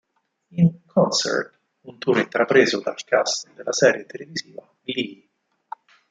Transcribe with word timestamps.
In 0.61 0.67
Concert!, 0.93 1.53
un 1.89 1.99
tour 1.99 2.17
intrapreso 2.17 2.79
dal 2.81 3.03
cast 3.03 3.47
della 3.53 3.71
serie 3.71 4.07
televisiva 4.07 4.67
"Glee". 4.81 5.29